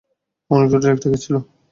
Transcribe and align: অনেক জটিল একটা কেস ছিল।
অনেক 0.51 0.67
জটিল 0.71 0.91
একটা 0.93 1.07
কেস 1.11 1.21
ছিল। 1.25 1.35